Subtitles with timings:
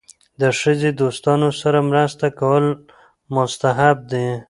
[0.41, 2.65] د ښځې دوستانو سره مرسته کول
[3.35, 4.25] مستحب دي.